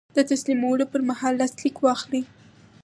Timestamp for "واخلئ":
1.79-2.23